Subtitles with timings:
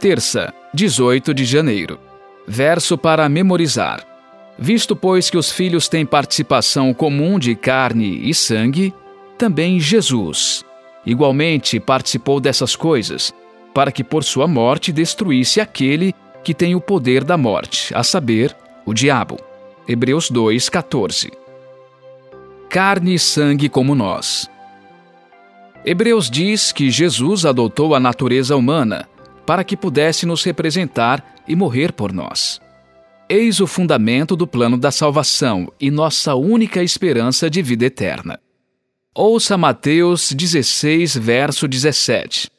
[0.00, 1.98] Terça, 18 de janeiro.
[2.46, 4.06] Verso para memorizar.
[4.56, 8.94] Visto, pois, que os filhos têm participação comum de carne e sangue,
[9.36, 10.64] também Jesus,
[11.04, 13.34] igualmente, participou dessas coisas,
[13.74, 18.56] para que por sua morte destruísse aquele que tem o poder da morte, a saber,
[18.86, 19.36] o diabo.
[19.88, 21.32] Hebreus 2:14.
[22.70, 24.48] Carne e sangue como nós.
[25.84, 29.08] Hebreus diz que Jesus adotou a natureza humana
[29.48, 32.60] para que pudesse nos representar e morrer por nós.
[33.30, 38.38] Eis o fundamento do plano da salvação e nossa única esperança de vida eterna.
[39.14, 42.50] Ouça Mateus 16, verso 17.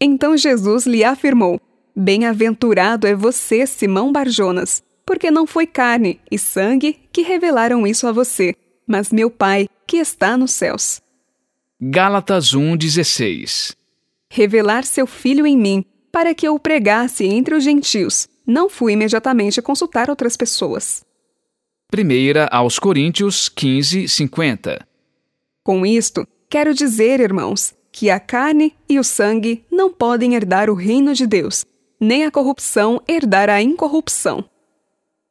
[0.00, 1.60] Então Jesus lhe afirmou:
[1.96, 8.12] Bem-aventurado é você, Simão Barjonas, porque não foi carne e sangue que revelaram isso a
[8.12, 8.54] você,
[8.86, 11.00] mas meu Pai que está nos céus.
[11.80, 13.74] Gálatas 1,16
[14.30, 18.28] Revelar seu filho em mim, para que eu o pregasse entre os gentios.
[18.46, 21.04] Não fui imediatamente consultar outras pessoas.
[21.92, 21.98] 1
[22.50, 24.86] aos Coríntios 15, 50
[25.64, 30.74] Com isto, quero dizer, irmãos, que a carne e o sangue não podem herdar o
[30.74, 31.64] reino de Deus,
[31.98, 34.44] nem a corrupção herdar a incorrupção.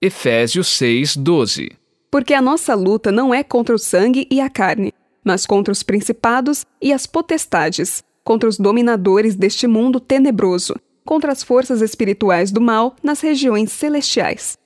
[0.02, 1.72] Efésios 6, 12
[2.12, 5.84] Porque a nossa luta não é contra o sangue e a carne, mas contra os
[5.84, 10.76] principados e as potestades, contra os dominadores deste mundo tenebroso,
[11.06, 14.58] contra as forças espirituais do mal nas regiões celestiais.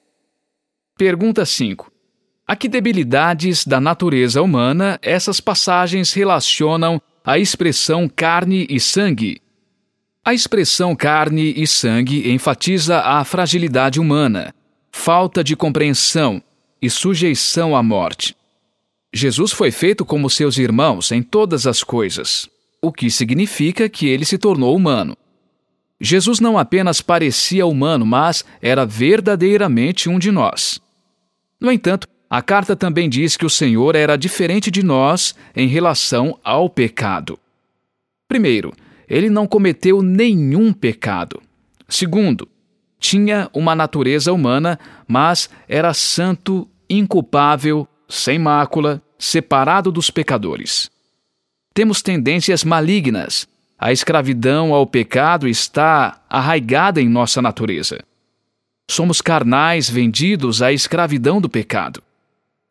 [0.98, 1.92] Pergunta 5.
[2.48, 9.39] A que debilidades da natureza humana essas passagens relacionam a expressão carne e sangue?
[10.26, 14.56] A expressão carne e sangue enfatiza a fragilidade humana,
[14.92, 16.42] falta de compreensão
[16.82, 18.36] e sujeição à morte.
[19.14, 22.50] Jesus foi feito como seus irmãos em todas as coisas,
[22.82, 25.16] o que significa que ele se tornou humano.
[26.00, 30.82] Jesus não apenas parecia humano, mas era verdadeiramente um de nós.
[31.60, 36.39] No entanto, a carta também diz que o Senhor era diferente de nós em relação
[36.44, 37.38] ao pecado.
[38.28, 38.73] Primeiro,
[39.08, 41.42] ele não cometeu nenhum pecado.
[41.88, 42.48] Segundo,
[42.98, 50.89] tinha uma natureza humana, mas era santo, inculpável sem mácula, separado dos pecadores.
[51.73, 53.48] Temos tendências malignas.
[53.80, 58.04] A escravidão ao pecado está arraigada em nossa natureza.
[58.89, 62.04] Somos carnais vendidos à escravidão do pecado.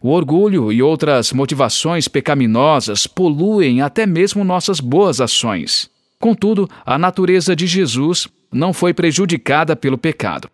[0.02, 5.90] O orgulho e outras motivações pecaminosas poluem até mesmo nossas boas ações.
[6.18, 10.50] Contudo, a natureza de Jesus não foi prejudicada pelo pecado.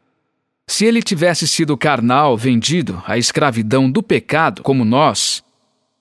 [0.68, 5.42] Se ele tivesse sido carnal, vendido à escravidão do pecado, como nós,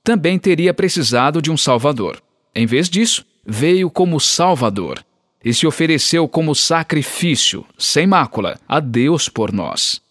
[0.04, 2.22] também teria precisado de um Salvador.
[2.56, 5.04] Em vez disso, veio como Salvador
[5.44, 10.02] e se ofereceu como sacrifício, sem mácula, a Deus por nós.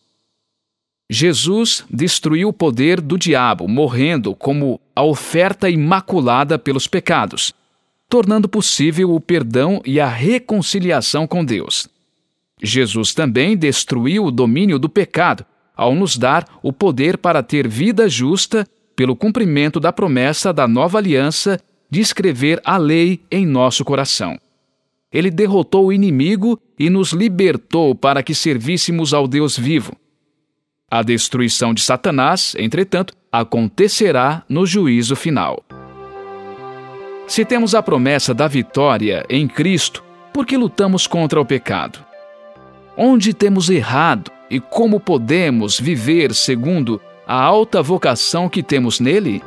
[1.10, 7.53] Jesus destruiu o poder do diabo, morrendo como a oferta imaculada pelos pecados,
[8.09, 11.88] tornando possível o perdão e a reconciliação com Deus.
[12.62, 15.44] Jesus também destruiu o domínio do pecado
[15.76, 20.99] ao nos dar o poder para ter vida justa pelo cumprimento da promessa da nova
[20.99, 21.61] aliança
[21.94, 24.37] de escrever a lei em nosso coração.
[25.12, 29.93] Ele derrotou o inimigo e nos libertou para que servíssemos ao Deus vivo.
[30.91, 35.62] A destruição de Satanás, entretanto, acontecerá no juízo final.
[37.28, 42.05] Se temos a promessa da vitória em Cristo, por que lutamos contra o pecado?
[42.97, 49.41] Onde temos errado e como podemos viver segundo a alta vocação que temos nele?